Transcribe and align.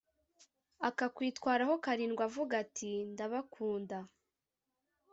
akakwitwaraho 0.87 1.73
karindwi 1.85 2.21
avuga 2.27 2.53
ati 2.63 2.91
ndabakunda 3.11 3.97